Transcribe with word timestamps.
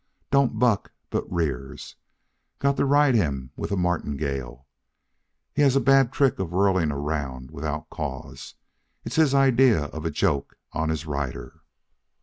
Don't 0.31 0.57
buck, 0.57 0.91
but 1.11 1.31
rears. 1.31 1.95
Got 2.57 2.75
to 2.77 2.85
ride 2.85 3.13
him 3.13 3.51
with 3.55 3.71
a 3.71 3.75
martingale. 3.77 4.65
Has 5.55 5.75
a 5.75 5.79
bad 5.79 6.11
trick 6.11 6.39
of 6.39 6.51
whirling 6.51 6.91
around 6.91 7.51
without 7.51 7.91
cause 7.91 8.55
It's 9.05 9.17
his 9.17 9.35
idea 9.35 9.83
of 9.89 10.03
a 10.03 10.09
joke 10.09 10.57
on 10.73 10.89
his 10.89 11.05
rider. 11.05 11.61